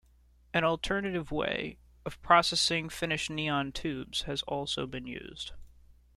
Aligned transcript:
An 0.51 0.63
alternative 0.63 1.29
way 1.29 1.77
of 2.07 2.19
processing 2.23 2.89
finished 2.89 3.29
neon 3.29 3.71
tubes 3.71 4.23
has 4.23 4.41
also 4.47 4.87
been 4.87 5.05
used. 5.05 5.51